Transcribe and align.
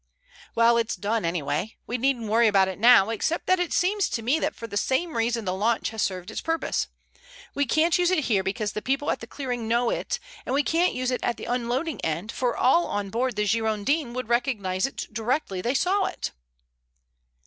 "Well, 0.55 0.77
it's 0.77 0.95
done 0.95 1.23
anyway. 1.25 1.75
We 1.85 1.99
needn't 1.99 2.27
worry 2.27 2.47
about 2.47 2.67
it 2.67 2.79
now, 2.79 3.11
except 3.11 3.45
that 3.45 3.59
it 3.59 3.71
seems 3.71 4.09
to 4.09 4.23
me 4.23 4.39
that 4.39 4.55
for 4.55 4.65
the 4.65 4.75
same 4.75 5.15
reason 5.15 5.45
the 5.45 5.53
launch 5.53 5.91
has 5.91 6.01
served 6.01 6.31
its 6.31 6.41
purpose. 6.41 6.87
We 7.53 7.67
can't 7.67 7.95
use 7.99 8.09
it 8.09 8.23
here 8.23 8.41
because 8.41 8.71
the 8.71 8.81
people 8.81 9.11
at 9.11 9.19
the 9.19 9.27
clearing 9.27 9.67
know 9.67 9.91
it, 9.91 10.17
and 10.43 10.55
we 10.55 10.63
can't 10.63 10.95
use 10.95 11.11
it 11.11 11.21
at 11.23 11.37
the 11.37 11.45
unloading 11.45 12.01
end, 12.03 12.31
for 12.31 12.57
all 12.57 12.87
on 12.87 13.11
board 13.11 13.35
the 13.35 13.45
Girondin 13.45 14.15
would 14.15 14.27
recognize 14.27 14.87
it 14.87 15.05
directly 15.13 15.61
they 15.61 15.75
saw 15.75 16.05
it." 16.05 16.31